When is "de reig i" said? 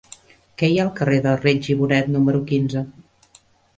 1.27-1.77